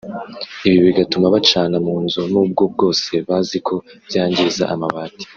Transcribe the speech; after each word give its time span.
Ibi 0.67 0.77
bigatuma 0.85 1.25
bacana 1.35 1.75
mu 1.87 1.95
nzu 2.03 2.21
n’ubwo 2.31 2.63
bwose 2.73 3.11
bazi 3.27 3.57
ko 3.67 3.75
byangiza 4.07 4.63
amabati 4.73 5.25